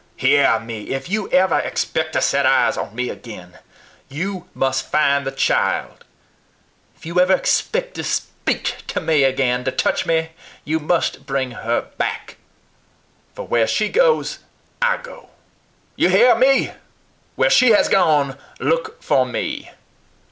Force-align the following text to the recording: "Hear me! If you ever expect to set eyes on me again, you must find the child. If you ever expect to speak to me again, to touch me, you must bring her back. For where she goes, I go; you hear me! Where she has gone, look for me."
"Hear 0.15 0.59
me! 0.59 0.89
If 0.89 1.11
you 1.11 1.29
ever 1.29 1.59
expect 1.59 2.13
to 2.13 2.23
set 2.23 2.43
eyes 2.43 2.75
on 2.75 2.95
me 2.95 3.09
again, 3.09 3.59
you 4.09 4.49
must 4.55 4.89
find 4.91 5.27
the 5.27 5.31
child. 5.31 6.05
If 6.97 7.05
you 7.05 7.19
ever 7.19 7.33
expect 7.35 7.93
to 7.93 8.03
speak 8.03 8.77
to 8.87 8.99
me 8.99 9.23
again, 9.23 9.63
to 9.65 9.69
touch 9.71 10.07
me, 10.07 10.31
you 10.65 10.79
must 10.79 11.27
bring 11.27 11.51
her 11.51 11.81
back. 11.99 12.37
For 13.35 13.45
where 13.45 13.67
she 13.67 13.89
goes, 13.89 14.39
I 14.81 14.97
go; 14.97 15.29
you 15.95 16.09
hear 16.09 16.33
me! 16.33 16.73
Where 17.35 17.51
she 17.51 17.69
has 17.69 17.87
gone, 17.87 18.39
look 18.59 19.03
for 19.03 19.23
me." 19.23 19.69